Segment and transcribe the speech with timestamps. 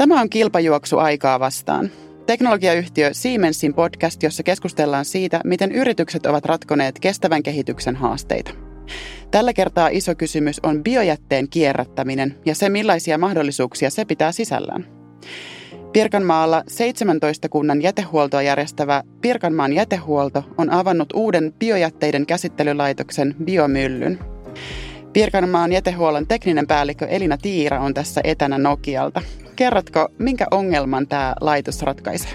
[0.00, 1.90] Tämä on kilpajuoksu aikaa vastaan.
[2.26, 8.50] Teknologiayhtiö Siemensin podcast, jossa keskustellaan siitä, miten yritykset ovat ratkoneet kestävän kehityksen haasteita.
[9.30, 14.86] Tällä kertaa iso kysymys on biojätteen kierrättäminen ja se, millaisia mahdollisuuksia se pitää sisällään.
[15.92, 24.18] Pirkanmaalla 17 kunnan jätehuoltoa järjestävä Pirkanmaan jätehuolto on avannut uuden biojätteiden käsittelylaitoksen biomyllyn.
[25.12, 29.22] Pirkanmaan jätehuollon tekninen päällikkö Elina Tiira on tässä etänä Nokialta.
[29.60, 32.30] Kerrotko, minkä ongelman tämä laitos ratkaisee?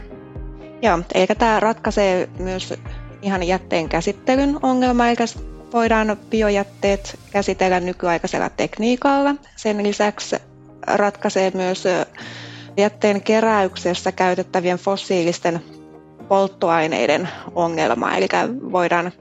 [0.82, 2.74] Joo, eikä tämä ratkaisee myös
[3.22, 5.24] ihan jätteen käsittelyn ongelma, eikä
[5.74, 9.36] voidaan biojätteet käsitellä nykyaikaisella tekniikalla.
[9.56, 10.36] Sen lisäksi
[10.88, 11.84] ratkaisee myös
[12.78, 15.60] jätteen keräyksessä käytettävien fossiilisten
[16.28, 18.16] polttoaineiden ongelma.
[18.16, 18.28] Eli
[18.72, 19.12] voidaan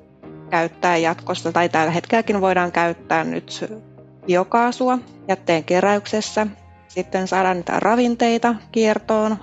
[0.51, 3.65] käyttää jatkossa, tai tällä hetkelläkin voidaan käyttää nyt
[4.27, 6.47] biokaasua jätteen keräyksessä.
[6.95, 9.37] Sitten saadaan niitä ravinteita kiertoon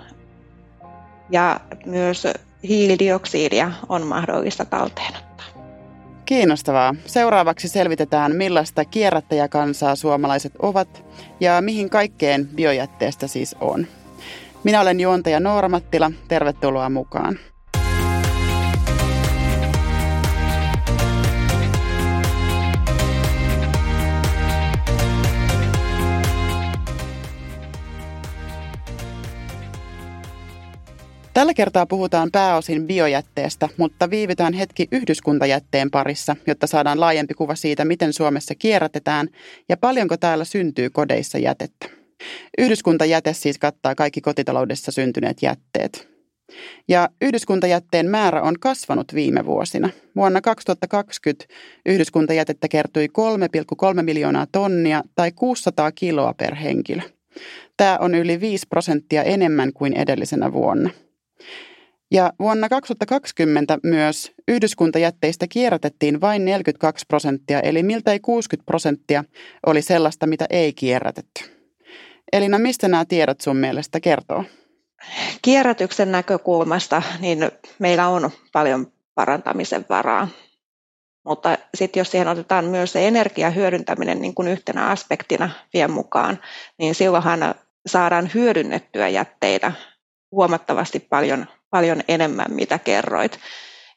[1.29, 2.27] ja myös
[2.63, 5.45] hiilidioksidia on mahdollista talteenottaa.
[6.25, 6.95] Kiinnostavaa.
[7.05, 11.03] Seuraavaksi selvitetään, millaista kierrättäjäkansaa suomalaiset ovat
[11.39, 13.87] ja mihin kaikkeen biojätteestä siis on.
[14.63, 16.11] Minä olen juontaja Noora Mattila.
[16.27, 17.39] Tervetuloa mukaan.
[31.33, 37.85] Tällä kertaa puhutaan pääosin biojätteestä, mutta viivytään hetki yhdyskuntajätteen parissa, jotta saadaan laajempi kuva siitä,
[37.85, 39.27] miten Suomessa kierrätetään
[39.69, 41.89] ja paljonko täällä syntyy kodeissa jätettä.
[42.57, 46.07] Yhdyskuntajäte siis kattaa kaikki kotitaloudessa syntyneet jätteet.
[46.87, 49.89] Ja yhdyskuntajätteen määrä on kasvanut viime vuosina.
[50.15, 51.45] Vuonna 2020
[51.85, 53.07] yhdyskuntajätettä kertyi
[53.95, 57.01] 3,3 miljoonaa tonnia tai 600 kiloa per henkilö.
[57.77, 60.89] Tämä on yli 5 prosenttia enemmän kuin edellisenä vuonna.
[62.11, 69.23] Ja vuonna 2020 myös yhdyskuntajätteistä kierrätettiin vain 42 prosenttia, eli miltei 60 prosenttia
[69.65, 71.61] oli sellaista, mitä ei kierrätetty.
[72.33, 74.43] Elina, mistä nämä tiedot sun mielestä kertoo?
[75.41, 80.27] Kierrätyksen näkökulmasta niin meillä on paljon parantamisen varaa.
[81.25, 86.39] Mutta sitten jos siihen otetaan myös se energiahyödyntäminen niin kuin yhtenä aspektina vielä mukaan,
[86.77, 89.71] niin silloinhan saadaan hyödynnettyä jätteitä
[90.31, 93.39] huomattavasti paljon, paljon enemmän, mitä kerroit.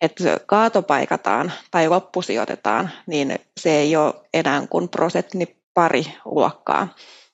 [0.01, 6.89] Että kaatopaikataan tai loppusijoitetaan, niin se ei ole enää kuin prosentti pari luokkaa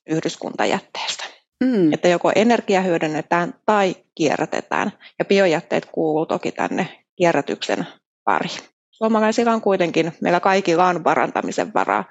[0.07, 1.25] yhdyskuntajätteestä.
[1.65, 1.93] Mm.
[1.93, 4.93] Että joko energia hyödynnetään tai kierrätetään.
[5.19, 7.87] Ja biojätteet kuuluu toki tänne kierrätyksen
[8.25, 8.49] pari.
[8.91, 12.05] Suomalaisilla on kuitenkin, meillä kaikilla on parantamisen varaa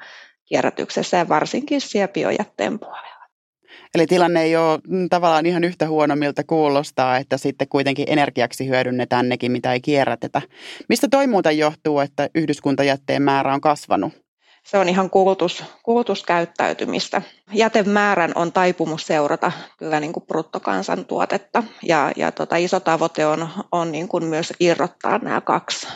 [0.46, 3.19] kierrätyksessä ja varsinkin siellä biojätteen puolella.
[3.96, 8.68] Eli tilanne ei ole mm, tavallaan ihan yhtä huono, miltä kuulostaa, että sitten kuitenkin energiaksi
[8.68, 10.42] hyödynnetään nekin, mitä ei kierrätetä.
[10.90, 14.14] Mistä toi muuten johtuu, että yhdyskuntajätteen määrä on kasvanut?
[14.64, 17.22] Se on ihan kulutus, kulutuskäyttäytymistä.
[17.54, 23.92] Jätemäärän on taipumus seurata kyllä niin kuin bruttokansantuotetta ja, ja tota, iso tavoite on, on
[23.92, 25.88] niin kuin myös irrottaa nämä kaksi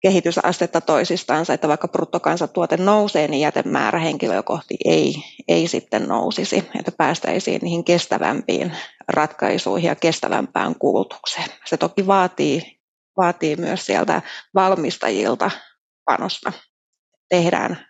[0.00, 5.14] kehitysastetta toisistansa, että vaikka bruttokansantuote nousee, niin jätemäärä henkilöä kohti ei,
[5.48, 8.72] ei sitten nousisi, että päästäisiin niihin kestävämpiin
[9.08, 11.48] ratkaisuihin ja kestävämpään kulutukseen.
[11.64, 12.80] Se toki vaatii,
[13.16, 14.22] vaatii myös sieltä
[14.54, 15.50] valmistajilta
[16.04, 16.52] panosta.
[17.28, 17.86] Tehdään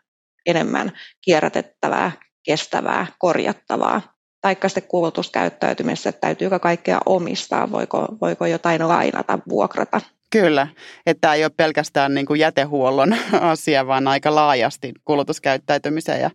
[0.46, 0.92] enemmän
[1.24, 2.12] kierrätettävää,
[2.44, 4.17] kestävää, korjattavaa.
[4.40, 10.00] Taikka sitten kulutuskäyttäytymisessä, että täytyykö kaikkea omistaa, voiko, voiko jotain lainata, vuokrata
[10.30, 10.68] Kyllä,
[11.06, 16.30] että tämä ei ole pelkästään niin kuin jätehuollon asia, vaan aika laajasti kulutuskäyttäytymiseen ja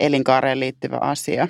[0.00, 1.48] elinkaareen liittyvä asia.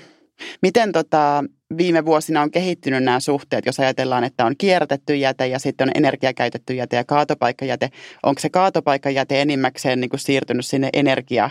[0.62, 1.44] Miten tota,
[1.76, 5.92] viime vuosina on kehittynyt nämä suhteet, jos ajatellaan, että on kierrätetty jäte ja sitten on
[5.94, 7.90] energiakäytetty jäte ja kaatopaikkajäte.
[8.22, 11.50] Onko se kaatopaikkajäte enimmäkseen niin kuin siirtynyt sinne energia,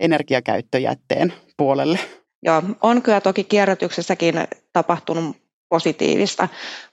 [0.00, 1.98] energiakäyttöjätteen puolelle?
[2.44, 4.34] Joo, on kyllä toki kierrätyksessäkin
[4.72, 5.36] tapahtunut
[5.68, 6.48] positiivista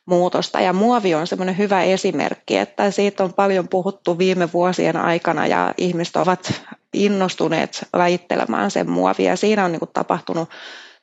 [0.06, 0.62] muutosta.
[0.62, 5.74] Ja muovi on semmoinen hyvä esimerkki, että siitä on paljon puhuttu viime vuosien aikana ja
[5.78, 6.62] ihmiset ovat
[6.94, 9.30] innostuneet lajittelemään sen muovia.
[9.30, 10.50] Ja siinä on niin kuin tapahtunut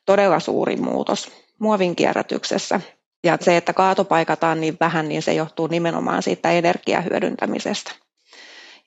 [0.05, 2.81] todella suuri muutos muovin kierrätyksessä.
[3.23, 7.91] Ja se, että kaatopaikataan niin vähän, niin se johtuu nimenomaan siitä energiahyödyntämisestä.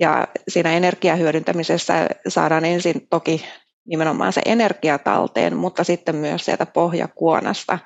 [0.01, 3.45] Ja siinä energiahyödyntämisessä saadaan ensin toki
[3.87, 7.79] nimenomaan se energiatalteen, mutta sitten myös sieltä pohjakuonasta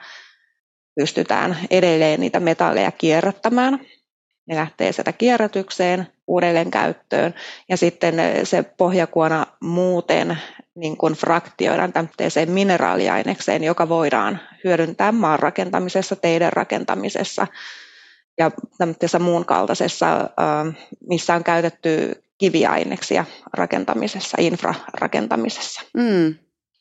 [0.94, 3.80] pystytään edelleen niitä metalleja kierrättämään.
[4.48, 7.34] Ne lähtee sieltä kierrätykseen, uudelleen käyttöön
[7.68, 8.14] ja sitten
[8.44, 10.38] se pohjakuona muuten
[10.74, 17.46] niin kuin fraktioidaan tämmöiseen mineraaliainekseen, joka voidaan hyödyntää maan rakentamisessa, teidän rakentamisessa
[18.38, 20.30] ja tämmöisessä muun kaltaisessa,
[21.08, 25.82] missä on käytetty kiviaineksia rakentamisessa, infrarakentamisessa.
[25.96, 26.34] Mm.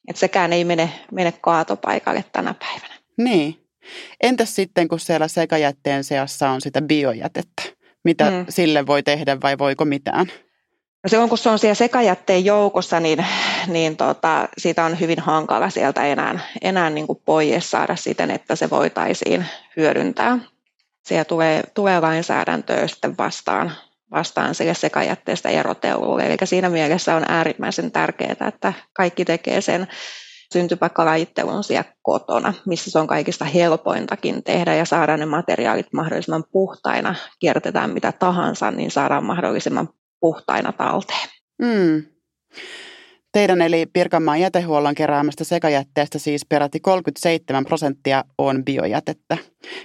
[0.07, 2.93] Et sekään ei mene, mene kaatopaikalle tänä päivänä.
[3.17, 3.61] Niin.
[4.21, 7.63] Entäs sitten, kun siellä sekajätteen seassa on sitä biojätettä?
[8.03, 8.45] Mitä mm.
[8.49, 10.31] sille voi tehdä vai voiko mitään?
[11.03, 13.25] No silloin kun se on siellä sekajätteen joukossa, niin,
[13.67, 18.55] niin tota, siitä on hyvin hankala sieltä enää, enää niin kuin pois saada siten, että
[18.55, 19.45] se voitaisiin
[19.77, 20.39] hyödyntää.
[21.05, 23.71] Siellä tulee, tulee lainsäädäntöä sitten vastaan,
[24.15, 26.25] vastaan sille sekajätteestä erotelulle.
[26.25, 29.87] Eli siinä mielessä on äärimmäisen tärkeää, että kaikki tekee sen
[30.53, 37.15] syntypakkalajittelun siellä kotona, missä se on kaikista helpointakin tehdä ja saada ne materiaalit mahdollisimman puhtaina.
[37.39, 39.89] Kiertetään mitä tahansa, niin saadaan mahdollisimman
[40.19, 41.29] puhtaina talteen.
[41.61, 42.03] Mm.
[43.35, 49.37] Teidän eli Pirkanmaan jätehuollon keräämästä sekajätteestä siis peräti 37 prosenttia on biojätettä.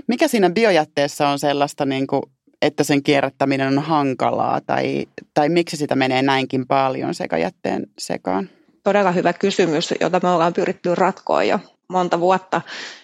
[0.08, 2.22] Mikä siinä biojätteessä on sellaista, niin kuin,
[2.62, 8.50] että sen kierrättäminen on hankalaa tai, tai miksi sitä menee näinkin paljon sekajätteen sekaan?
[8.84, 12.60] Todella hyvä kysymys, jota me ollaan pyritty ratkoa jo monta vuotta,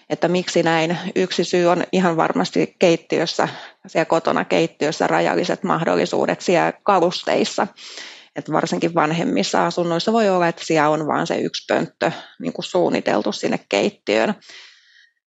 [0.09, 0.97] että miksi näin.
[1.15, 3.47] Yksi syy on ihan varmasti keittiössä,
[3.87, 7.67] siellä kotona keittiössä rajalliset mahdollisuudet siellä kalusteissa.
[8.35, 12.65] Että varsinkin vanhemmissa asunnoissa voi olla, että siellä on vain se yksi pönttö niin kuin
[12.65, 14.33] suunniteltu sinne keittiöön.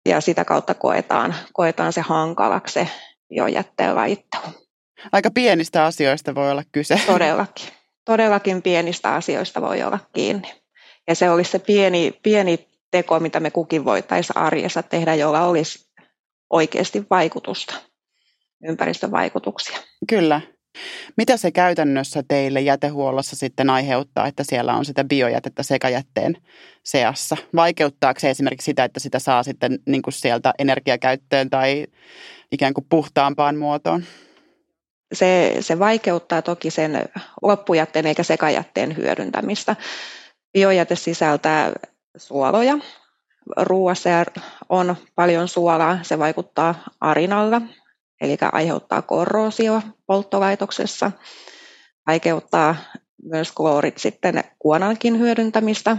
[0.05, 2.87] Ja sitä kautta koetaan, koetaan se hankalaksi se
[3.31, 4.43] jo jätteen laittelu.
[5.11, 7.01] Aika pienistä asioista voi olla kyse.
[7.05, 7.67] Todellakin.
[8.05, 10.53] Todellakin pienistä asioista voi olla kiinni.
[11.07, 15.89] Ja se olisi se pieni, pieni teko, mitä me kukin voitaisiin arjessa tehdä, jolla olisi
[16.49, 17.73] oikeasti vaikutusta,
[18.63, 19.77] ympäristövaikutuksia.
[20.09, 20.41] Kyllä.
[21.17, 26.37] Mitä se käytännössä teille jätehuollossa sitten aiheuttaa, että siellä on sitä biojätettä sekajätteen
[26.83, 27.37] seassa?
[27.55, 31.87] Vaikeuttaako se esimerkiksi sitä, että sitä saa sitten niin kuin sieltä energiakäyttöön tai
[32.51, 34.03] ikään kuin puhtaampaan muotoon?
[35.13, 37.09] Se, se vaikeuttaa toki sen
[37.41, 39.75] loppujätteen eikä sekajätteen hyödyntämistä.
[40.53, 41.71] Biojäte sisältää
[42.17, 42.77] suoloja.
[43.57, 44.09] Ruoassa
[44.69, 47.61] on paljon suolaa, se vaikuttaa arinalla,
[48.21, 51.11] eli aiheuttaa korroosio polttolaitoksessa,
[52.07, 52.75] vaikeuttaa
[53.23, 55.97] myös kloorit sitten kuonankin hyödyntämistä.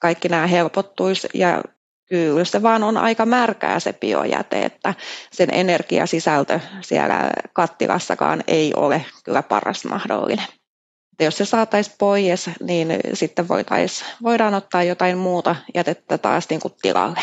[0.00, 1.62] Kaikki nämä helpottuisi ja
[2.08, 4.94] kyllä se vaan on aika märkää se biojäte, että
[5.32, 10.46] sen energiasisältö siellä kattilassakaan ei ole kyllä paras mahdollinen.
[11.12, 13.48] Että jos se saataisiin pois, niin sitten
[14.22, 17.20] voidaan ottaa jotain muuta jätettä taas niin kuin tilalle.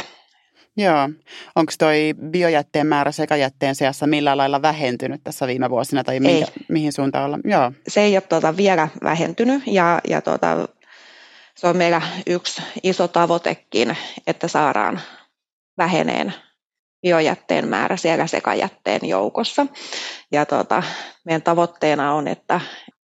[0.78, 1.10] Joo.
[1.56, 6.94] Onko toi biojätteen määrä sekajätteen seassa millään lailla vähentynyt tässä viime vuosina tai mihin, mihin
[6.94, 7.40] suuntaan olla?
[7.44, 7.72] Joo.
[7.88, 10.68] Se ei ole tuota vielä vähentynyt ja, ja tuota,
[11.56, 13.98] se on meillä yksi iso tavoitekin,
[14.28, 15.02] että saadaan
[15.78, 16.34] väheneen
[17.02, 19.66] biojätteen määrä siellä sekajätteen joukossa.
[20.32, 20.84] Ja tuota,
[21.26, 22.62] meidän tavoitteena on, että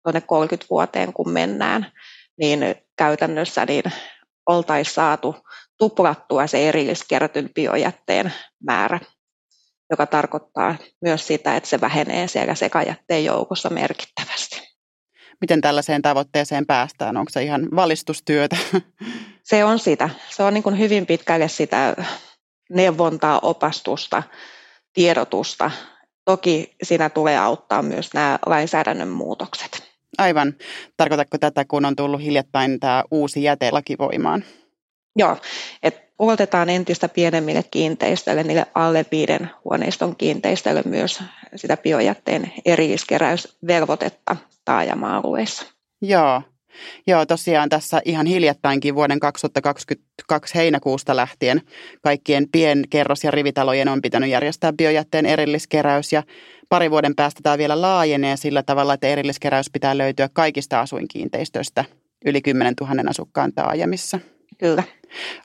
[0.04, 1.92] tuonne 30 vuoteen kun mennään,
[2.40, 3.84] niin käytännössä niin
[4.46, 5.36] oltaisiin saatu
[5.77, 8.33] tuplattua se erilliskerätyn biojätteen
[8.63, 9.00] määrä,
[9.89, 14.75] joka tarkoittaa myös sitä, että se vähenee siellä sekajätteen joukossa merkittävästi.
[15.42, 17.18] Miten tällaiseen tavoitteeseen päästään?
[17.18, 18.57] Onko se ihan valistustyötä?
[19.44, 20.10] Se on sitä.
[20.30, 21.96] Se on niin kuin hyvin pitkälle sitä
[22.70, 24.24] neuvontaa, opastusta,
[24.94, 25.72] tiedotusta.
[26.25, 29.84] Toki siinä tulee auttaa myös nämä lainsäädännön muutokset.
[30.17, 30.53] Aivan.
[30.98, 34.44] Tarkoitatko tätä, kun on tullut hiljattain tämä uusi jätelaki voimaan?
[35.15, 35.38] Joo,
[35.84, 41.24] että ulotetaan entistä pienemmille kiinteistöille, niille alle viiden huoneiston kiinteistöille myös
[41.55, 45.65] sitä biojätteen erilliskeräysvelvoitetta taajama-alueissa.
[46.01, 46.41] Joo,
[47.07, 51.62] Joo, tosiaan tässä ihan hiljattainkin vuoden 2022 heinäkuusta lähtien
[52.01, 56.24] kaikkien pienkerros- ja rivitalojen on pitänyt järjestää biojätteen erilliskeräys ja
[56.69, 61.86] pari vuoden päästä tämä vielä laajenee sillä tavalla, että erilliskeräys pitää löytyä kaikista asuinkiinteistöistä
[62.25, 64.19] yli 10 000 asukkaan taajamissa.
[64.58, 64.84] Kyllä.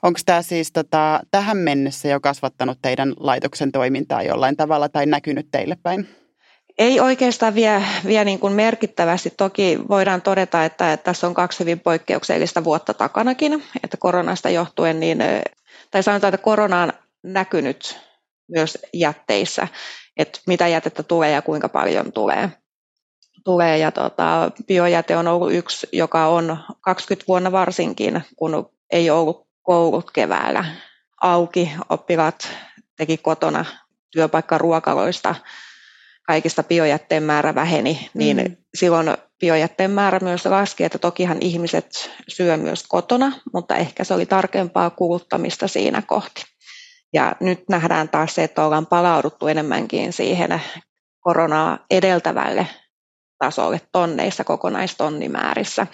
[0.03, 5.47] Onko tämä siis tota, tähän mennessä jo kasvattanut teidän laitoksen toimintaa jollain tavalla tai näkynyt
[5.51, 6.07] teille päin?
[6.77, 9.33] Ei oikeastaan vie, vie niin kuin merkittävästi.
[9.37, 14.99] Toki voidaan todeta, että, että tässä on kaksi hyvin poikkeuksellista vuotta takanakin, että koronasta johtuen,
[14.99, 15.23] niin,
[15.91, 16.93] tai sanotaan, että korona on
[17.23, 17.99] näkynyt
[18.47, 19.67] myös jätteissä,
[20.17, 22.49] että mitä jätettä tulee ja kuinka paljon tulee.
[23.43, 23.77] tulee.
[23.77, 30.11] Ja tota, biojäte on ollut yksi, joka on 20 vuonna varsinkin, kun ei ollut koulut
[30.11, 30.65] keväällä
[31.21, 32.49] auki, oppilaat
[32.97, 33.65] teki kotona
[34.11, 35.35] työpaikkaruokaloista,
[36.27, 38.57] kaikista biojätteen määrä väheni, niin mm.
[38.75, 44.25] silloin biojätteen määrä myös laski, että tokihan ihmiset syö myös kotona, mutta ehkä se oli
[44.25, 46.43] tarkempaa kuluttamista siinä kohti.
[47.13, 50.61] Ja nyt nähdään taas se, että ollaan palauduttu enemmänkin siihen
[51.19, 52.67] koronaa edeltävälle
[53.37, 55.87] tasolle tonneissa kokonaistonnimäärissä.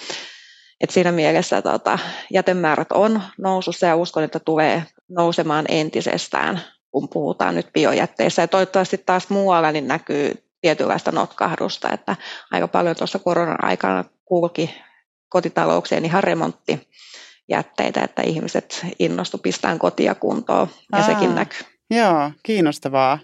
[0.81, 1.99] Et siinä mielessä tota,
[2.33, 8.41] jätemäärät on nousussa ja uskon, että tulee nousemaan entisestään, kun puhutaan nyt biojätteissä.
[8.41, 12.15] Ja toivottavasti taas muualla niin näkyy tietynlaista notkahdusta, että
[12.51, 14.81] aika paljon tuossa koronan aikana kulki
[15.29, 21.59] kotitalouksien ihan remonttijätteitä, että ihmiset innostu pistään kotia kuntoon ja Aa, sekin näkyy.
[21.89, 23.19] Joo, kiinnostavaa.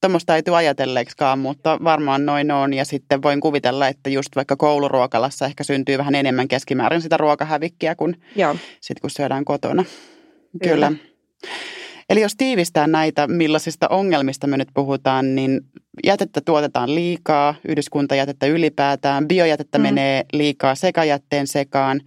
[0.00, 2.74] Tuommoista ei tule ajatelleeksikaan, mutta varmaan noin on.
[2.74, 7.94] Ja sitten voin kuvitella, että just vaikka kouluruokalassa ehkä syntyy vähän enemmän keskimäärin sitä ruokahävikkiä
[7.94, 8.16] kuin
[8.80, 9.84] sitten kun syödään kotona.
[10.62, 10.86] Kyllä.
[10.86, 10.92] Kyllä.
[12.10, 15.60] Eli jos tiivistää näitä, millaisista ongelmista me nyt puhutaan, niin
[16.06, 19.82] jätettä tuotetaan liikaa, yhdyskuntajätettä ylipäätään, biojätettä mm.
[19.82, 22.00] menee liikaa sekajätteen sekaan,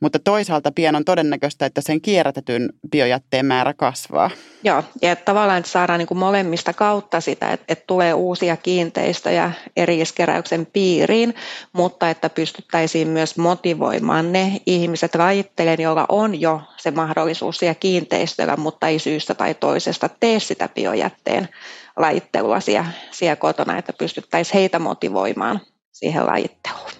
[0.00, 4.30] mutta toisaalta pian on todennäköistä, että sen kierrätetyn biojätteen määrä kasvaa.
[4.62, 9.52] Joo, ja tavallaan että saadaan niin kuin molemmista kautta sitä, että, että tulee uusia kiinteistöjä
[9.76, 11.34] erilliskeräyksen piiriin,
[11.72, 18.56] mutta että pystyttäisiin myös motivoimaan ne ihmiset lajitteleen, joilla on jo se mahdollisuus siellä kiinteistöllä,
[18.56, 21.48] mutta ei syystä tai toisesta tee sitä biojätteen
[21.96, 25.60] lajittelua siellä, siellä kotona, että pystyttäisiin heitä motivoimaan
[25.92, 26.90] siihen lajitteluun.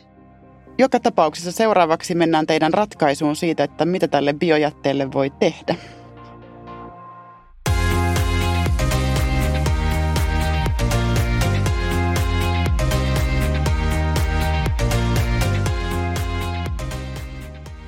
[0.79, 5.75] Joka tapauksessa seuraavaksi mennään teidän ratkaisuun siitä, että mitä tälle biojätteelle voi tehdä.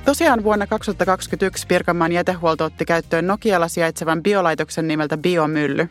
[0.08, 5.88] Tosiaan vuonna 2021 Pirkanmaan jätehuolto otti käyttöön Nokialla sijaitsevan biolaitoksen nimeltä Biomylly.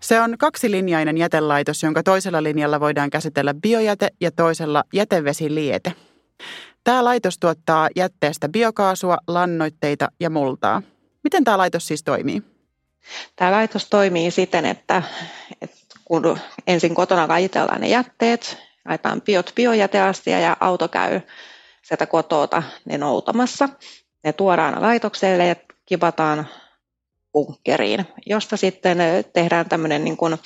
[0.00, 5.92] Se on kaksilinjainen jätelaitos, jonka toisella linjalla voidaan käsitellä biojäte ja toisella jätevesiliete.
[6.84, 10.82] Tämä laitos tuottaa jätteestä biokaasua, lannoitteita ja multaa.
[11.24, 12.42] Miten tämä laitos siis toimii?
[13.36, 15.02] Tämä laitos toimii siten, että,
[15.62, 18.58] että kun ensin kotona lajitellaan ne jätteet,
[18.88, 21.20] laitetaan biot biojäteastia ja auto käy
[21.82, 23.68] sieltä kotota ne noutamassa.
[24.24, 26.48] Ne tuodaan laitokselle ja kipataan
[27.32, 28.98] bunkkeriin, josta sitten
[29.32, 30.38] tehdään tämmöinen niin kuin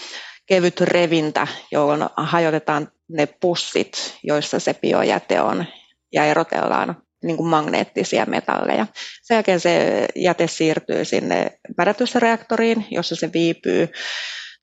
[0.47, 5.65] kevyt revintä, jolloin hajotetaan ne pussit, joissa se biojäte on,
[6.13, 8.87] ja erotellaan niin kuin magneettisia metalleja.
[9.23, 13.89] Sen jälkeen se jäte siirtyy sinne mädätysreaktoriin, jossa se viipyy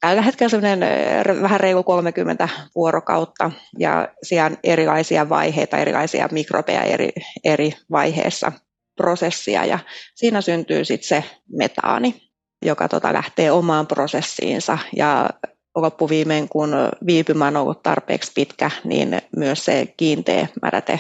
[0.04, 0.80] tällä hetkellä sellainen
[1.42, 7.10] vähän reilu 30 vuorokautta ja siellä erilaisia vaiheita, erilaisia mikrobeja eri,
[7.44, 8.52] eri vaiheessa
[8.96, 9.80] prosessia ja
[10.16, 11.24] siinä syntyy sitten se
[11.58, 12.16] metaani,
[12.66, 15.30] joka tota lähtee omaan prosessiinsa ja
[15.76, 16.74] loppuviimein kun
[17.06, 21.00] viipymä on ollut tarpeeksi pitkä, niin myös se kiinteä märäte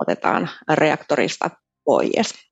[0.00, 1.50] otetaan reaktorista
[1.84, 2.49] pois.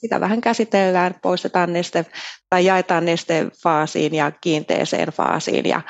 [0.00, 2.06] Sitä vähän käsitellään, poistetaan neste
[2.50, 5.80] tai jaetaan nestefaasiin ja kiinteeseen faasiin ja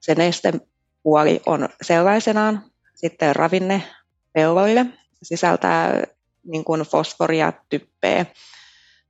[0.00, 2.62] se nestepuoli on sellaisenaan
[2.94, 3.82] sitten ravinne
[4.32, 4.86] pelloille,
[5.22, 6.02] sisältää
[6.44, 8.26] niin kuin fosforia, typpeä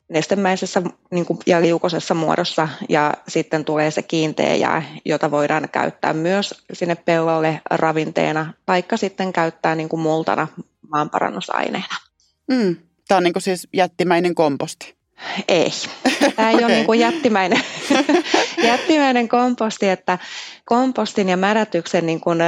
[0.09, 6.13] nestemäisessä niin kuin, ja liukosessa muodossa ja sitten tulee se kiinteä jää, jota voidaan käyttää
[6.13, 10.49] myös sinne pellolle ravinteena, taikka sitten käyttää niin kuin multana
[10.89, 11.97] maanparannusaineena.
[12.49, 12.77] Mm.
[13.11, 14.95] Tämä on niin kuin siis jättimäinen komposti.
[15.49, 15.71] Ei.
[16.37, 16.67] Tämä ei okay.
[16.67, 17.63] ole niin kuin jättimäinen,
[18.63, 20.19] jättimäinen komposti, että
[20.65, 22.39] kompostin ja mädätyksen niin kuin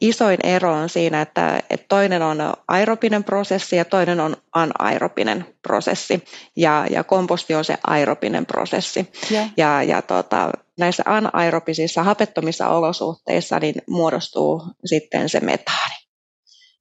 [0.00, 2.38] isoin ero on siinä, että, että toinen on
[2.68, 6.24] aerobinen prosessi ja toinen on anaerobinen prosessi.
[6.56, 9.12] Ja, ja komposti on se aerobinen prosessi.
[9.30, 9.50] Yeah.
[9.56, 16.01] Ja, ja tota, näissä anaerobisissa hapettomissa olosuhteissa niin muodostuu sitten se metaani.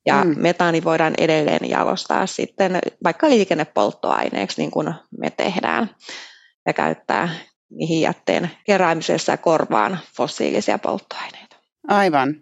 [0.05, 0.33] Ja mm.
[0.37, 5.89] metaani voidaan edelleen jalostaa sitten vaikka liikennepolttoaineeksi, niin kuin me tehdään,
[6.65, 7.29] ja käyttää
[7.69, 11.55] niihin jätteen keräämisessä korvaan fossiilisia polttoaineita.
[11.87, 12.35] Aivan.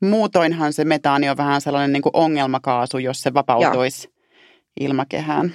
[0.00, 4.14] Muutoinhan se metaani on vähän sellainen niin kuin ongelmakaasu, jos se vapautuisi Joo.
[4.80, 5.54] ilmakehään.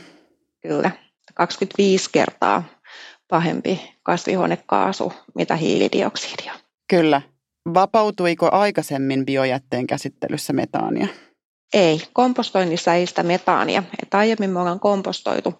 [0.61, 0.91] Kyllä,
[1.33, 2.63] 25 kertaa
[3.27, 6.53] pahempi kasvihuonekaasu, mitä hiilidioksidia.
[6.87, 7.21] Kyllä.
[7.73, 11.07] Vapautuiko aikaisemmin biojätteen käsittelyssä metaania?
[11.73, 13.83] Ei, kompostoinnissa ei sitä metaania.
[14.03, 15.53] Että aiemmin me ollaan kompostoitu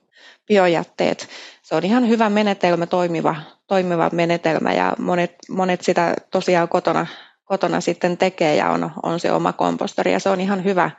[0.47, 1.27] biojätteet.
[1.61, 3.35] Se on ihan hyvä menetelmä, toimiva,
[3.67, 7.07] toimiva menetelmä ja monet, monet sitä tosiaan kotona,
[7.45, 10.91] kotona sitten tekee ja on, on se oma kompostori ja se on ihan hyvä,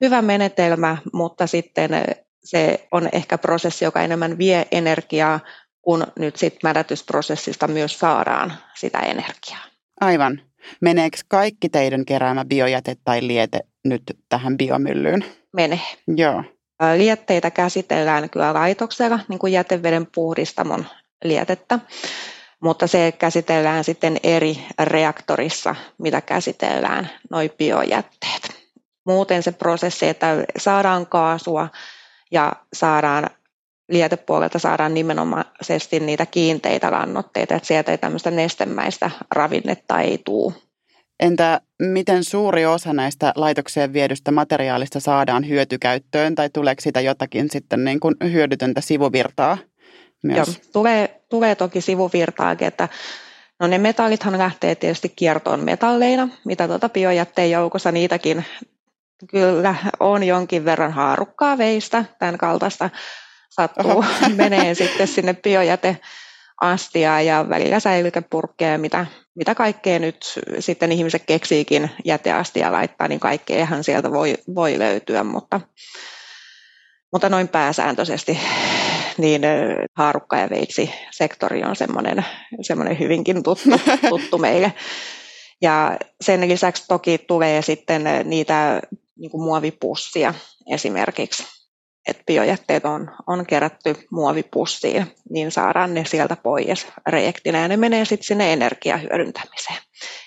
[0.00, 1.90] hyvä menetelmä, mutta sitten
[2.44, 5.40] se on ehkä prosessi, joka enemmän vie energiaa,
[5.82, 9.69] kun nyt sitten mädätysprosessista myös saadaan sitä energiaa.
[10.00, 10.42] Aivan.
[10.80, 15.24] Meneekö kaikki teidän keräämä biojäte tai liete nyt tähän biomyllyyn?
[15.52, 15.80] Menee.
[16.16, 16.44] Joo.
[16.96, 20.86] Lietteitä käsitellään kyllä laitoksella, niin kuin jäteveden puhdistamon
[21.24, 21.78] lietettä,
[22.60, 28.50] mutta se käsitellään sitten eri reaktorissa, mitä käsitellään noin biojätteet.
[29.06, 31.68] Muuten se prosessi, että saadaan kaasua
[32.30, 33.30] ja saadaan
[33.90, 40.52] lietepuolelta saadaan nimenomaisesti niitä kiinteitä lannoitteita, että sieltä ei tämmöistä nestemäistä ravinnetta ei tule.
[41.20, 47.84] Entä miten suuri osa näistä laitokseen viedystä materiaalista saadaan hyötykäyttöön tai tuleeko siitä jotakin sitten
[47.84, 49.58] niin kuin hyödytöntä sivuvirtaa
[50.22, 50.48] myös?
[50.48, 52.88] Joo, tulee, tulee toki sivuvirtaakin, että
[53.60, 58.44] no ne metallithan lähtee tietysti kiertoon metalleina, mitä tuota biojätteen joukossa niitäkin
[59.30, 62.90] kyllä on jonkin verran haarukkaa veistä, tämän kaltaista
[63.50, 64.04] sattuu,
[64.36, 65.96] menee sitten sinne biojäte
[66.60, 73.84] astia ja välillä säilykepurkkeja, mitä, mitä kaikkea nyt sitten ihmiset keksiikin jäteastia laittaa, niin kaikkeahan
[73.84, 75.60] sieltä voi, voi löytyä, mutta,
[77.12, 78.38] mutta noin pääsääntöisesti
[79.18, 79.42] niin
[79.96, 82.24] haarukka ja veitsi sektori on semmoinen,
[82.62, 84.72] semmoinen hyvinkin tuttu, tuttu meille.
[85.62, 88.82] Ja sen lisäksi toki tulee sitten niitä
[89.18, 90.34] niin kuin muovipussia
[90.70, 91.59] esimerkiksi
[92.08, 98.04] että biojätteet on, on kerätty muovipussiin, niin saadaan ne sieltä pois reaktina ja ne menee
[98.04, 99.78] sitten sinne energiahyödyntämiseen.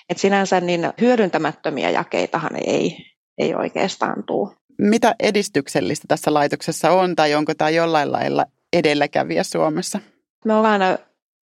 [0.08, 2.96] Et sinänsä niin hyödyntämättömiä jakeitahan ei,
[3.38, 4.56] ei oikeastaan tule.
[4.78, 10.00] Mitä edistyksellistä tässä laitoksessa on tai onko tämä jollain lailla edelläkävijä Suomessa?
[10.44, 10.80] Me ollaan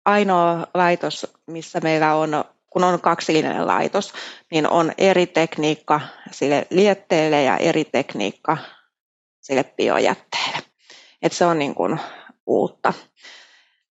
[0.06, 2.44] ainoa laitos, missä meillä on
[2.76, 4.14] kun on kaksilinjainen laitos,
[4.52, 6.02] niin on eri tekniikka
[6.32, 8.58] sille lietteelle ja eri tekniikka
[9.46, 10.58] sille biojätteelle.
[11.22, 12.00] Et se on niin kuin
[12.46, 12.94] uutta.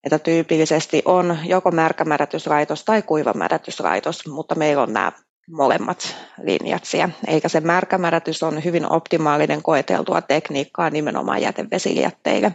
[0.04, 5.12] Että tyypillisesti on joko märkämärätyslaitos tai kuivamärätyslaitos, mutta meillä on nämä
[5.50, 7.14] molemmat linjat siellä.
[7.26, 12.54] Eikä se märkämärätys on hyvin optimaalinen koeteltua tekniikkaa nimenomaan jätevesiljätteille.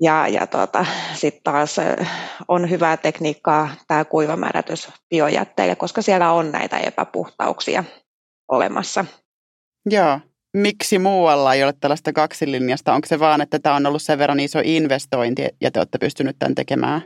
[0.00, 1.76] Ja, ja tota, sitten taas
[2.48, 7.84] on hyvää tekniikkaa tämä kuivamärätys biojätteille, koska siellä on näitä epäpuhtauksia
[8.48, 9.04] olemassa.
[9.90, 10.20] Joo
[10.58, 12.92] miksi muualla ei ole tällaista kaksilinjasta?
[12.92, 16.36] Onko se vaan, että tämä on ollut sen verran iso investointi ja te olette pystynyt
[16.38, 17.02] tämän tekemään?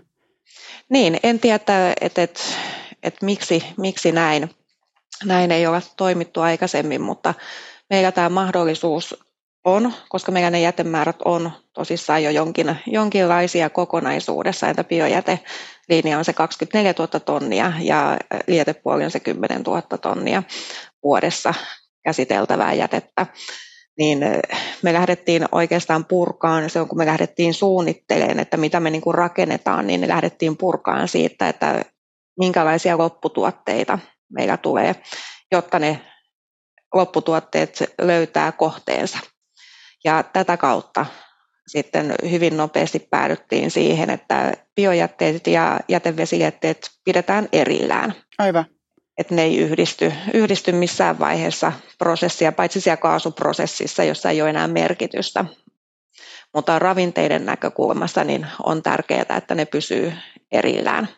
[0.88, 2.40] Niin, en tiedä, että, että, että,
[3.02, 4.50] että miksi, miksi näin.
[5.24, 7.34] Näin ei ole toimittu aikaisemmin, mutta
[7.90, 9.24] meillä tämä mahdollisuus
[9.64, 16.32] on, koska meillä ne jätemäärät on tosissaan jo jonkin, jonkinlaisia kokonaisuudessa, että biojätelinja on se
[16.32, 20.42] 24 000 tonnia ja lietepuoli on se 10 000 tonnia
[21.02, 21.54] vuodessa
[22.04, 23.26] käsiteltävää jätettä,
[23.98, 24.18] niin
[24.82, 29.14] me lähdettiin oikeastaan purkaan, se on kun me lähdettiin suunnittelemaan, että mitä me niin kuin
[29.14, 31.84] rakennetaan, niin ne lähdettiin purkaan siitä, että
[32.38, 33.98] minkälaisia lopputuotteita
[34.32, 34.94] meillä tulee,
[35.52, 36.00] jotta ne
[36.94, 39.18] lopputuotteet löytää kohteensa.
[40.04, 41.06] Ja tätä kautta
[41.66, 48.14] sitten hyvin nopeasti päädyttiin siihen, että biojätteet ja jätevesijätteet pidetään erillään.
[48.38, 48.64] Aivan
[49.18, 54.68] että ne ei yhdisty, yhdisty missään vaiheessa prosessia, paitsi siellä kaasuprosessissa, jossa ei ole enää
[54.68, 55.44] merkitystä.
[56.54, 60.12] Mutta ravinteiden näkökulmasta niin on tärkeää, että ne pysyy
[60.52, 61.08] erillään.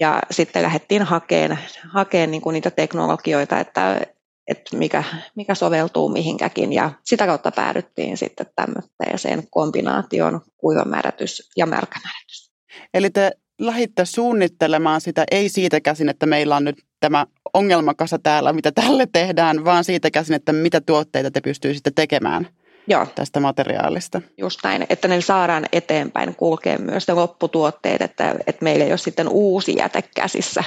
[0.00, 1.58] Ja sitten lähdettiin hakemaan,
[1.88, 4.00] hakemaan niin kuin niitä teknologioita, että,
[4.46, 5.04] että mikä,
[5.34, 6.72] mikä soveltuu mihinkäkin.
[6.72, 12.52] Ja sitä kautta päädyttiin sitten tämmöiseen kombinaation kuivamärätys ja märkämärätys.
[12.94, 18.52] Eli te lähditte suunnittelemaan sitä ei siitä käsin, että meillä on nyt tämä ongelmakasa täällä,
[18.52, 22.48] mitä tälle tehdään, vaan siitä käsin, että mitä tuotteita te pystyisitte tekemään
[22.86, 23.06] Joo.
[23.14, 24.22] tästä materiaalista.
[24.38, 28.98] Just näin, että ne saadaan eteenpäin kulkea myös ne lopputuotteet, että, että meillä ei ole
[28.98, 30.64] sitten uusi jäte käsissä,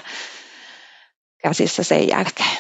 [1.44, 2.58] käsissä sen jälkeen.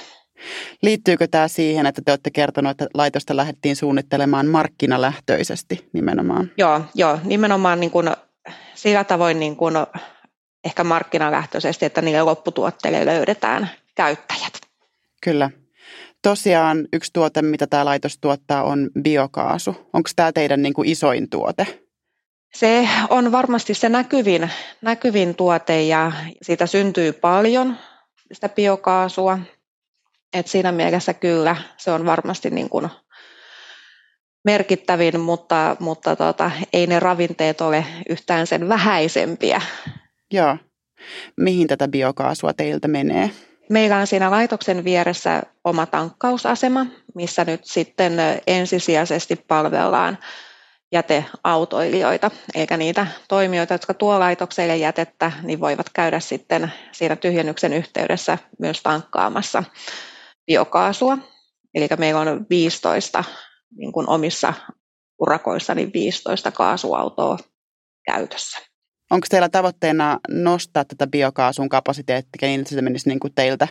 [0.81, 6.51] Liittyykö tämä siihen, että te olette kertonut, että laitosta lähdettiin suunnittelemaan markkinalähtöisesti nimenomaan?
[6.57, 8.09] Joo, joo nimenomaan niin kuin,
[8.75, 9.73] sillä tavoin niin kuin
[10.65, 14.53] ehkä markkinalähtöisesti, että niille lopputuotteille löydetään käyttäjät.
[15.21, 15.49] Kyllä.
[16.21, 19.89] Tosiaan yksi tuote, mitä tämä laitos tuottaa, on biokaasu.
[19.93, 21.85] Onko tämä teidän niin kuin isoin tuote?
[22.55, 24.49] Se on varmasti se näkyvin,
[24.81, 27.77] näkyvin tuote ja siitä syntyy paljon
[28.31, 29.39] sitä biokaasua.
[30.33, 32.89] Et siinä mielessä kyllä se on varmasti niin kuin
[34.43, 39.61] merkittävin, mutta, mutta tota, ei ne ravinteet ole yhtään sen vähäisempiä
[40.31, 40.57] Joo.
[41.37, 43.31] Mihin tätä biokaasua teiltä menee?
[43.69, 46.85] Meillä on siinä laitoksen vieressä oma tankkausasema,
[47.15, 48.13] missä nyt sitten
[48.47, 50.17] ensisijaisesti palvellaan
[50.91, 58.37] jäteautoilijoita, eikä niitä toimijoita, jotka tuo laitokselle jätettä, niin voivat käydä sitten siinä tyhjennyksen yhteydessä
[58.59, 59.63] myös tankkaamassa
[60.45, 61.17] biokaasua.
[61.73, 63.23] Eli meillä on 15
[63.77, 64.53] niin kuin omissa
[65.19, 67.37] urakoissa niin 15 kaasuautoa
[68.05, 68.74] käytössä.
[69.11, 73.67] Onko teillä tavoitteena nostaa tätä biokaasun kapasiteettia niin, että se menisi niin kuin teiltä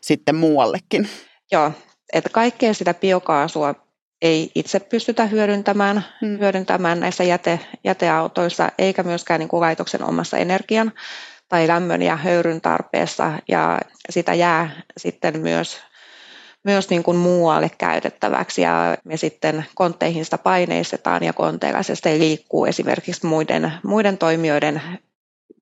[0.00, 1.08] sitten muuallekin?
[1.52, 1.72] Joo,
[2.12, 3.74] että kaikkea sitä biokaasua
[4.22, 6.38] ei itse pystytä hyödyntämään, hmm.
[6.38, 10.92] hyödyntämään näissä jäte, jäteautoissa, eikä myöskään niin kuin laitoksen omassa energian
[11.48, 13.78] tai lämmön ja höyryn tarpeessa, ja
[14.10, 15.80] sitä jää sitten myös
[16.64, 22.18] myös niin kuin muualle käytettäväksi ja me sitten kontteihin sitä paineistetaan ja konteilla se sitten
[22.18, 24.82] liikkuu esimerkiksi muiden, muiden toimijoiden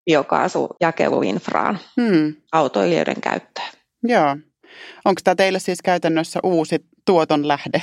[0.04, 2.34] biokaasujakeluinfraan hmm.
[2.52, 3.68] autoilijoiden käyttöön.
[4.02, 4.36] Joo.
[5.04, 7.82] Onko tämä teille siis käytännössä uusi tuoton lähde?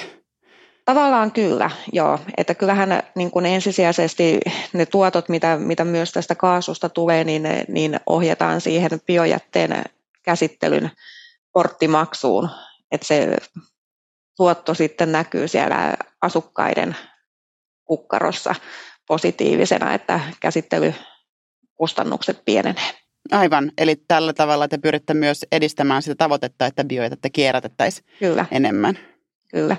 [0.86, 2.20] Tavallaan kyllä, joo.
[2.38, 4.40] Että kyllähän niin kuin ensisijaisesti
[4.74, 9.84] ne tuotot, mitä, mitä myös tästä kaasusta tulee, niin, niin ohjataan siihen biojätteen
[10.24, 10.92] käsittelyn
[11.54, 12.50] porttimaksuun,
[12.94, 13.38] että se
[14.38, 16.96] tuotto sitten näkyy siellä asukkaiden
[17.86, 18.56] kukkarossa
[19.08, 22.84] positiivisena, että käsittelykustannukset pienenee.
[23.32, 28.46] Aivan, eli tällä tavalla te pyritte myös edistämään sitä tavoitetta, että bioita kierrätettäisiin Kyllä.
[28.52, 29.00] enemmän.
[29.52, 29.78] Kyllä.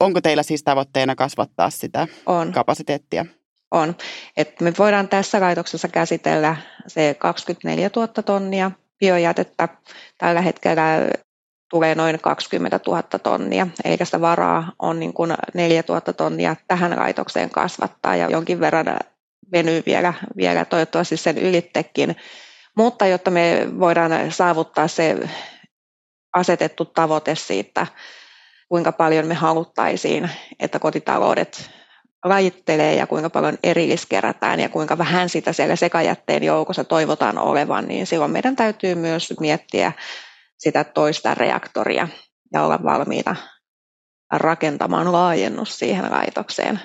[0.00, 2.52] Onko teillä siis tavoitteena kasvattaa sitä On.
[2.52, 3.26] kapasiteettia?
[3.70, 3.96] On.
[4.36, 9.68] Et me voidaan tässä laitoksessa käsitellä se 24 000 tonnia biojätettä.
[10.18, 11.10] Tällä hetkellä
[11.70, 16.98] tulee noin 20 000 tonnia, eikä sitä varaa on niin kuin 4 000 tonnia tähän
[16.98, 18.86] laitokseen kasvattaa ja jonkin verran
[19.52, 22.16] venyy vielä, vielä toivottavasti sen ylittekin.
[22.76, 25.16] Mutta jotta me voidaan saavuttaa se
[26.32, 27.86] asetettu tavoite siitä,
[28.68, 30.30] kuinka paljon me haluttaisiin,
[30.60, 31.70] että kotitaloudet
[32.24, 38.06] lajittelee ja kuinka paljon erilliskerätään ja kuinka vähän sitä siellä sekajätteen joukossa toivotaan olevan, niin
[38.06, 39.92] silloin meidän täytyy myös miettiä
[40.60, 42.08] sitä toista reaktoria
[42.52, 43.36] ja olla valmiita
[44.32, 46.80] rakentamaan laajennus siihen laitokseen.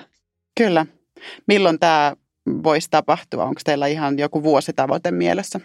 [0.58, 0.86] Kyllä.
[1.48, 2.12] Milloin tämä
[2.62, 3.44] voisi tapahtua?
[3.44, 5.60] Onko teillä ihan joku vuositavoite mielessä?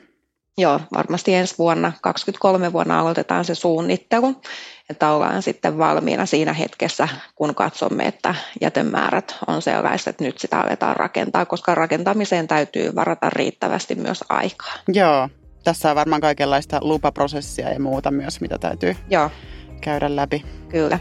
[0.58, 4.41] Joo, varmasti ensi vuonna, 2023 vuonna aloitetaan se suunnittelu,
[4.89, 10.60] että ollaan sitten valmiina siinä hetkessä, kun katsomme, että jätemäärät on sellaiset, että nyt sitä
[10.60, 14.74] aletaan rakentaa, koska rakentamiseen täytyy varata riittävästi myös aikaa.
[14.88, 15.30] Joo,
[15.63, 19.30] tässä on varmaan kaikenlaista lupaprosessia ja muuta myös, mitä täytyy Joo.
[19.82, 20.45] käydä läpi.
[20.69, 21.00] Kyllä.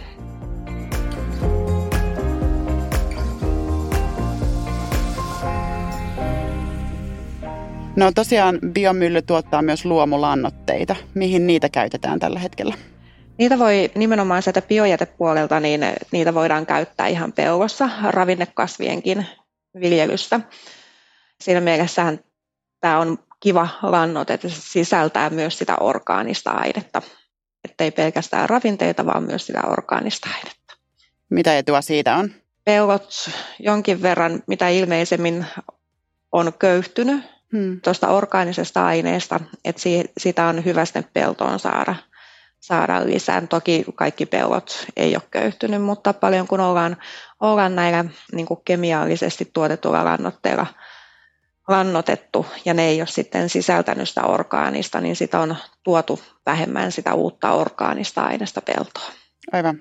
[7.96, 10.96] No tosiaan biomylly tuottaa myös luomulannoitteita.
[11.14, 12.74] Mihin niitä käytetään tällä hetkellä?
[13.38, 15.80] Niitä voi nimenomaan sieltä biojätepuolelta, niin
[16.12, 19.26] niitä voidaan käyttää ihan pellossa, ravinnekasvienkin
[19.80, 20.40] viljelyssä.
[21.40, 22.20] Siinä mielessähän
[22.80, 27.02] tämä on kiva lannoite, että se sisältää myös sitä orgaanista ainetta.
[27.64, 30.76] Että ei pelkästään ravinteita, vaan myös sitä orgaanista ainetta.
[31.30, 32.30] Mitä etua siitä on?
[32.64, 35.46] Pellot jonkin verran, mitä ilmeisemmin
[36.32, 37.80] on köyhtynyt hmm.
[37.80, 39.82] tuosta orgaanisesta aineesta, että
[40.18, 41.94] siitä on hyvä sinne peltoon saada,
[42.60, 43.46] saada lisää.
[43.46, 46.96] Toki kaikki pellot ei ole köyhtynyt, mutta paljon kun ollaan,
[47.40, 50.66] ollaan näillä niin kemiallisesti tuotetuilla lannoitteilla–
[51.70, 57.14] lannotettu ja ne ei ole sitten sisältänyt sitä orgaanista, niin sitä on tuotu vähemmän sitä
[57.14, 59.12] uutta orgaanista aineesta peltoa.
[59.52, 59.80] Aivan.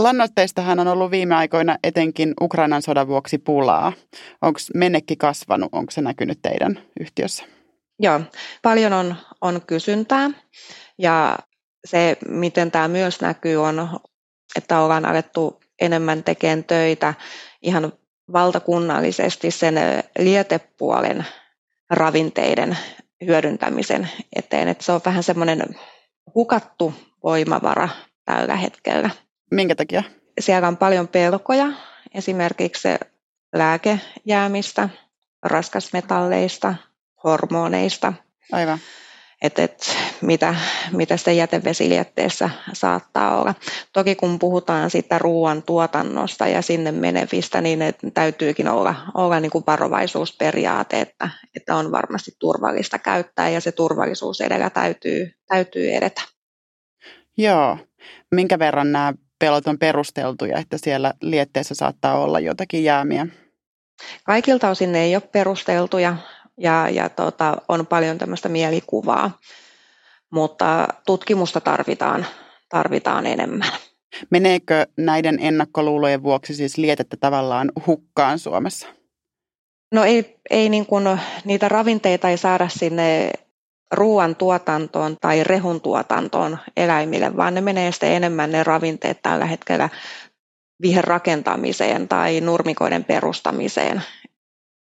[0.00, 3.92] Lannoitteistahan on ollut viime aikoina etenkin Ukrainan sodan vuoksi pulaa.
[4.42, 5.68] Onko menekki kasvanut?
[5.72, 7.44] Onko se näkynyt teidän yhtiössä?
[7.98, 8.20] Joo,
[8.62, 10.30] paljon on, on kysyntää
[10.98, 11.38] ja
[11.84, 14.00] se, miten tämä myös näkyy, on,
[14.56, 17.14] että ollaan alettu enemmän tekemään töitä
[17.62, 17.92] ihan
[18.32, 19.74] valtakunnallisesti sen
[20.18, 21.26] lietepuolen
[21.90, 22.78] ravinteiden
[23.26, 24.68] hyödyntämisen eteen.
[24.68, 25.62] Että se on vähän semmoinen
[26.34, 27.88] hukattu voimavara
[28.24, 29.10] tällä hetkellä.
[29.50, 30.02] Minkä takia?
[30.40, 31.66] Siellä on paljon pelkoja,
[32.14, 32.88] esimerkiksi
[33.54, 34.88] lääkejäämistä,
[35.42, 36.74] raskasmetalleista,
[37.24, 38.12] hormoneista.
[38.52, 38.78] Aivan
[39.42, 39.86] että, että
[40.20, 40.54] mitä,
[40.92, 43.54] mitä sitä jätevesilietteessä saattaa olla.
[43.92, 49.50] Toki kun puhutaan siitä ruoan tuotannosta ja sinne menevistä, niin ne täytyykin olla, olla niin
[49.50, 56.22] kuin varovaisuusperiaate, että, että on varmasti turvallista käyttää ja se turvallisuus edellä täytyy, täytyy edetä.
[57.38, 57.78] Joo.
[58.34, 63.26] Minkä verran nämä pelot on perusteltuja, että siellä lietteessä saattaa olla jotakin jäämiä?
[64.24, 66.16] Kaikilta osin ne ei ole perusteltuja
[66.56, 69.38] ja, ja tota, on paljon tämmöistä mielikuvaa,
[70.30, 72.26] mutta tutkimusta tarvitaan,
[72.68, 73.68] tarvitaan enemmän.
[74.30, 78.86] Meneekö näiden ennakkoluulojen vuoksi siis lietettä tavallaan hukkaan Suomessa?
[79.92, 83.32] No ei, ei niin kuin, niitä ravinteita ei saada sinne
[83.92, 89.88] ruoan tuotantoon tai rehun tuotantoon eläimille, vaan ne menee sitten enemmän ne ravinteet tällä hetkellä
[90.82, 94.02] viherrakentamiseen tai nurmikoiden perustamiseen.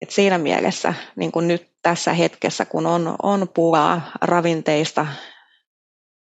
[0.02, 5.06] Et siinä mielessä niin kuin nyt tässä hetkessä, kun on, on pulaa ravinteista,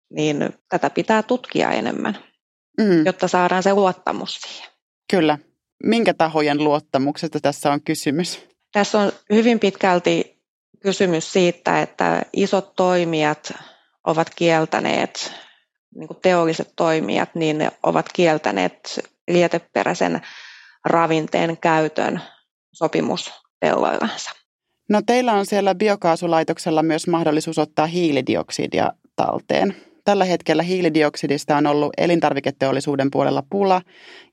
[0.09, 2.17] niin tätä pitää tutkia enemmän,
[2.77, 3.05] mm.
[3.05, 4.69] jotta saadaan se luottamus siihen.
[5.11, 5.37] Kyllä.
[5.83, 8.47] Minkä tahojen luottamuksesta tässä on kysymys?
[8.71, 10.41] Tässä on hyvin pitkälti
[10.79, 13.53] kysymys siitä, että isot toimijat
[14.07, 15.33] ovat kieltäneet,
[15.95, 20.21] niin kuin teolliset toimijat, niin ne ovat kieltäneet lieteperäisen
[20.85, 22.21] ravinteen käytön
[23.61, 24.31] sopimuspelloillansa.
[24.89, 29.75] No teillä on siellä biokaasulaitoksella myös mahdollisuus ottaa hiilidioksidia talteen.
[30.05, 33.81] Tällä hetkellä hiilidioksidista on ollut elintarviketeollisuuden puolella pula,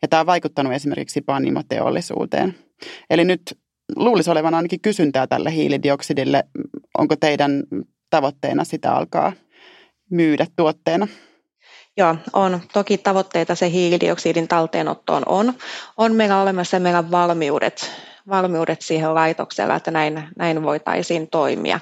[0.03, 2.55] ja tämä on vaikuttanut esimerkiksi panimoteollisuuteen.
[3.11, 3.59] Eli nyt
[3.97, 6.45] luulisi olevan ainakin kysyntää tälle hiilidioksidille.
[6.99, 7.63] Onko teidän
[8.11, 9.33] tavoitteena sitä alkaa
[10.11, 11.09] myydä tuotteena?
[11.97, 12.61] Joo, on.
[12.73, 15.55] Toki tavoitteita se hiilidioksidin talteenottoon on.
[15.97, 17.91] On meillä olemassa meillä valmiudet,
[18.29, 21.81] valmiudet siihen laitoksella, että näin, näin voitaisiin toimia.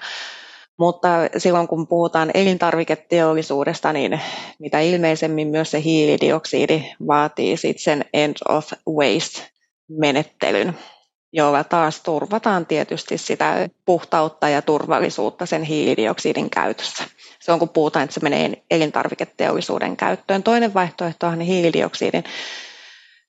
[0.78, 4.20] Mutta silloin kun puhutaan elintarviketeollisuudesta, niin
[4.59, 9.42] mitä ilmeisemmin myös se hiilidioksidi vaatii sit sen end of waste
[9.88, 10.78] menettelyn,
[11.32, 17.04] jolla taas turvataan tietysti sitä puhtautta ja turvallisuutta sen hiilidioksidin käytössä.
[17.40, 20.42] Se on kun puhutaan, että se menee elintarviketeollisuuden käyttöön.
[20.42, 22.24] Toinen vaihtoehto on hiilidioksidin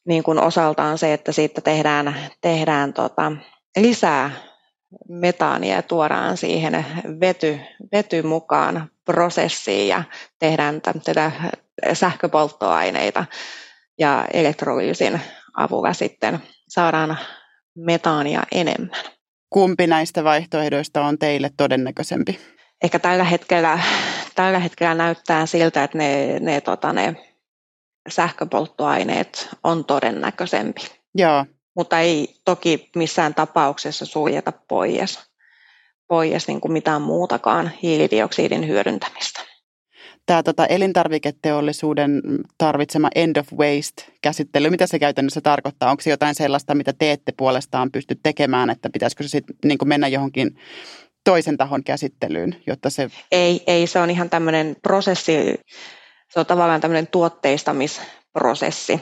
[0.07, 3.31] niin kuin osaltaan se, että siitä tehdään, tehdään tota,
[3.77, 4.31] lisää
[5.09, 6.85] metaania ja tuodaan siihen
[7.19, 7.59] vety,
[7.91, 10.03] vety mukaan prosessiin ja
[10.39, 11.31] tehdään tätä
[11.93, 13.25] sähköpolttoaineita
[13.99, 15.21] ja elektrolyysin
[15.57, 17.17] avulla sitten saadaan
[17.75, 18.89] metaania enemmän.
[19.49, 22.39] Kumpi näistä vaihtoehdoista on teille todennäköisempi?
[22.83, 23.79] Ehkä tällä hetkellä,
[24.35, 27.15] tällä hetkellä näyttää siltä, että ne, ne, tota, ne
[28.07, 30.81] sähköpolttoaineet on todennäköisempi.
[31.15, 31.45] Joo.
[31.75, 35.19] Mutta ei toki missään tapauksessa suljeta pois,
[36.07, 39.41] pois niin kuin mitään muutakaan hiilidioksidin hyödyntämistä.
[40.25, 42.21] Tämä tota, elintarviketeollisuuden
[42.57, 45.91] tarvitsema end of waste-käsittely, mitä se käytännössä tarkoittaa?
[45.91, 49.77] Onko se jotain sellaista, mitä te ette puolestaan pysty tekemään, että pitäisikö se sitten niin
[49.85, 50.57] mennä johonkin
[51.23, 53.09] toisen tahon käsittelyyn, jotta se...
[53.31, 55.55] Ei, ei, se on ihan tämmöinen prosessi,
[56.29, 59.01] se on tavallaan tämmöinen tuotteistamisprosessi.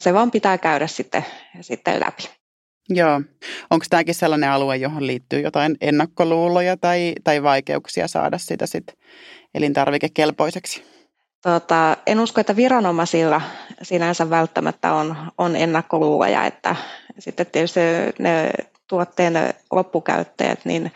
[0.00, 1.24] Se vaan pitää käydä sitten,
[1.60, 2.28] sitten läpi.
[2.88, 3.20] Joo.
[3.70, 8.86] Onko tämäkin sellainen alue, johon liittyy jotain ennakkoluuloja tai, tai vaikeuksia saada sitä sit
[9.54, 10.84] elintarvikekelpoiseksi?
[11.42, 13.40] Tota, en usko, että viranomaisilla
[13.82, 16.76] sinänsä välttämättä on, on ennakkoluuloja, että
[17.18, 17.80] sitten tietysti
[18.18, 18.50] ne
[18.88, 19.34] tuotteen
[19.72, 20.92] loppukäyttäjät, niin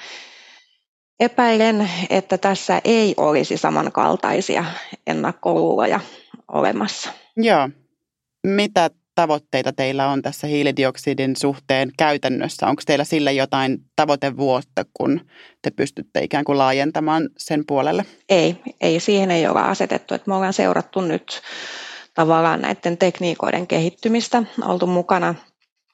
[1.21, 4.65] Epäilen, että tässä ei olisi samankaltaisia
[5.07, 6.01] ennakkoluuloja
[6.49, 7.13] olemassa.
[7.37, 7.69] Joo.
[8.47, 12.67] Mitä tavoitteita teillä on tässä hiilidioksidin suhteen käytännössä?
[12.67, 15.21] Onko teillä sille jotain tavoitevuotta, kun
[15.63, 18.05] te pystytte ikään kuin laajentamaan sen puolelle?
[18.29, 20.15] Ei, ei siihen ei ole asetettu.
[20.15, 21.43] Että me ollaan seurattu nyt
[22.15, 25.35] tavallaan näiden tekniikoiden kehittymistä, oltu mukana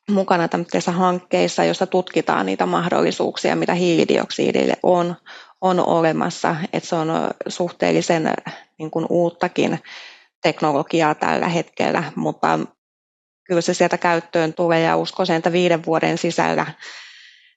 [0.08, 5.14] mukana tämmöisissä hankkeissa, joissa tutkitaan niitä mahdollisuuksia, mitä hiilidioksidille on,
[5.60, 6.56] on olemassa.
[6.72, 7.08] Että se on
[7.48, 8.32] suhteellisen
[8.78, 9.78] niin kuin uuttakin
[10.42, 12.58] teknologiaa tällä hetkellä, mutta
[13.44, 16.66] kyllä se sieltä käyttöön tulee ja uskoisin, että viiden vuoden sisällä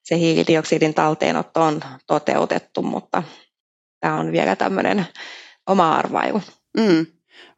[0.03, 3.23] se hiilidioksidin talteenotto on toteutettu, mutta
[3.99, 5.07] tämä on vielä tämmöinen
[5.67, 6.41] oma arvailu.
[6.77, 7.05] Mm.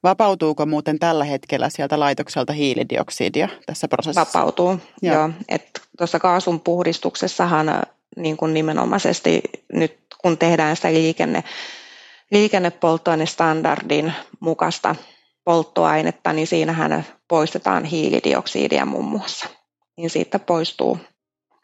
[0.04, 4.40] Vapautuuko muuten tällä hetkellä sieltä laitokselta hiilidioksidia tässä prosessissa?
[4.40, 5.16] Vapautuu, joo.
[5.16, 5.30] joo.
[5.98, 7.82] Tuossa kaasun puhdistuksessahan äh,
[8.18, 9.42] niin kuin nimenomaisesti
[9.74, 11.44] nyt kun tehdään sitä liikenne,
[12.32, 14.96] liikennepolttoainestandardin mukaista
[15.44, 19.46] polttoainetta, niin siinähän poistetaan hiilidioksidia muun muassa.
[19.98, 20.98] Niin siitä poistuu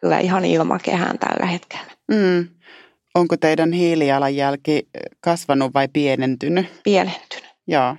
[0.01, 1.91] kyllä ihan ilmakehään tällä hetkellä.
[2.11, 2.47] Mm.
[3.15, 4.87] Onko teidän hiilijalanjälki
[5.21, 6.65] kasvanut vai pienentynyt?
[6.83, 7.48] Pienentynyt.
[7.69, 7.95] Joo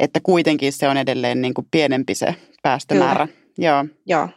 [0.00, 3.26] että kuitenkin se on edelleen niin kuin pienempi se päästömäärä.
[3.26, 3.38] Kyllä.
[3.58, 3.84] Joo.
[4.06, 4.28] Joo.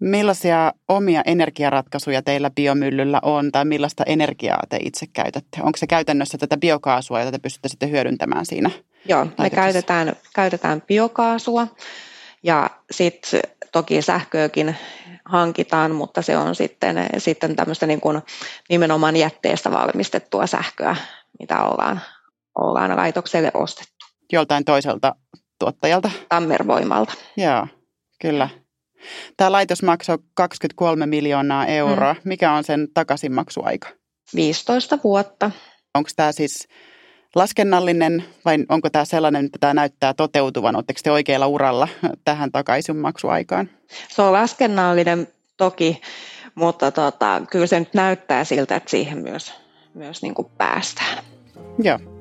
[0.00, 5.62] Millaisia omia energiaratkaisuja teillä biomyllyllä on tai millaista energiaa te itse käytätte?
[5.62, 8.70] Onko se käytännössä tätä biokaasua, jota te pystytte sitten hyödyntämään siinä?
[9.08, 11.66] Joo, me käytetään, käytetään biokaasua
[12.42, 13.40] ja sitten
[13.72, 14.76] toki sähköäkin
[15.24, 18.22] hankitaan, mutta se on sitten, sitten tämmöistä niin kuin
[18.68, 20.96] nimenomaan jätteestä valmistettua sähköä,
[21.40, 22.00] mitä ollaan,
[22.58, 23.98] ollaan laitokselle ostettu
[24.32, 25.14] joltain toiselta
[25.58, 26.10] tuottajalta.
[26.28, 27.14] Tammervoimalta.
[27.36, 27.66] Joo,
[28.20, 28.48] kyllä.
[29.36, 32.12] Tämä laitos maksoi 23 miljoonaa euroa.
[32.14, 32.20] Mm.
[32.24, 33.88] Mikä on sen takaisinmaksuaika?
[34.34, 35.50] 15 vuotta.
[35.94, 36.68] Onko tämä siis
[37.34, 40.76] laskennallinen vai onko tämä sellainen, että tämä näyttää toteutuvan?
[40.76, 41.88] Oletteko te oikealla uralla
[42.24, 43.70] tähän takaisinmaksuaikaan?
[44.08, 46.00] Se on laskennallinen toki,
[46.54, 49.54] mutta tota, kyllä se nyt näyttää siltä, että siihen myös,
[49.94, 51.24] myös niin kuin päästään.
[51.82, 52.17] Joo.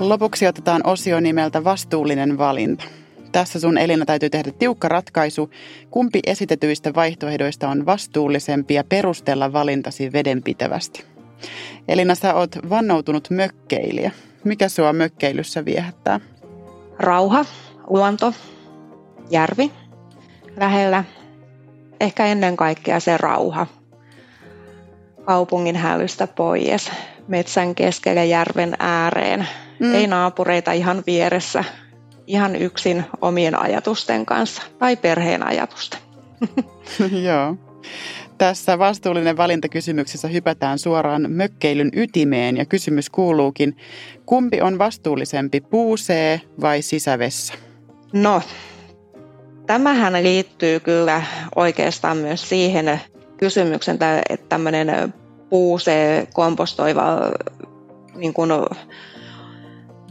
[0.00, 2.84] Lopuksi otetaan osio nimeltä Vastuullinen valinta.
[3.32, 5.50] Tässä sun Elina täytyy tehdä tiukka ratkaisu,
[5.90, 11.04] kumpi esitetyistä vaihtoehdoista on vastuullisempi ja perustella valintasi vedenpitävästi.
[11.88, 14.10] Elina, sä oot vannoutunut mökkeilijä.
[14.44, 16.20] Mikä sua mökkeilyssä viehättää?
[16.98, 17.44] Rauha,
[17.90, 18.32] luonto,
[19.30, 19.70] järvi
[20.56, 21.04] lähellä.
[22.00, 23.66] Ehkä ennen kaikkea se rauha.
[25.24, 26.90] Kaupungin hälystä pois,
[27.28, 29.48] metsän keskelle järven ääreen.
[29.80, 29.94] Mm.
[29.94, 31.64] Ei naapureita ihan vieressä,
[32.26, 36.00] ihan yksin omien ajatusten kanssa tai perheen ajatusten.
[37.26, 37.56] Joo.
[38.38, 43.76] Tässä vastuullinen valintakysymyksessä hypätään suoraan mökkeilyn ytimeen ja kysymys kuuluukin,
[44.26, 47.54] kumpi on vastuullisempi, puusee vai sisävessä?
[48.12, 48.42] No,
[49.66, 51.22] tämähän liittyy kyllä
[51.56, 53.00] oikeastaan myös siihen
[53.36, 55.14] kysymyksen, että tämmöinen
[55.50, 57.04] puusee kompostoiva
[58.14, 58.50] niin kuin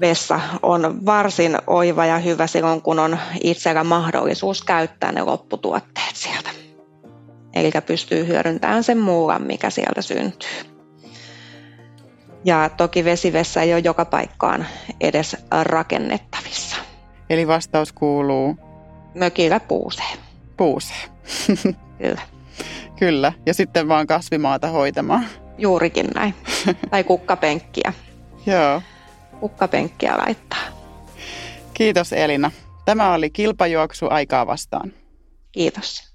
[0.01, 6.49] vessa on varsin oiva ja hyvä silloin, kun on itsellä mahdollisuus käyttää ne lopputuotteet sieltä.
[7.53, 10.49] Eli pystyy hyödyntämään sen muuan, mikä sieltä syntyy.
[12.45, 14.65] Ja toki vesivessä ei ole joka paikkaan
[15.01, 16.75] edes rakennettavissa.
[17.29, 18.57] Eli vastaus kuuluu?
[19.15, 20.13] Mökillä puusee.
[20.57, 20.97] Puusee.
[22.01, 22.21] Kyllä.
[22.99, 25.25] Kyllä, ja sitten vaan kasvimaata hoitamaan.
[25.57, 26.33] Juurikin näin.
[26.91, 27.93] tai kukkapenkkiä.
[28.45, 28.81] Joo
[29.43, 30.59] kukkapenkkiä laittaa.
[31.73, 32.51] Kiitos Elina.
[32.85, 34.93] Tämä oli kilpajuoksu aikaa vastaan.
[35.51, 36.12] Kiitos.